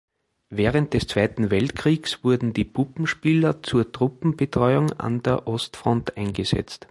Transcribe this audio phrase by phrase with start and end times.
[0.49, 6.79] Während des Zweiten Weltkrieges wurden die Puppenspieler zur Truppenbetreuung an der Ostfront eingesetzt.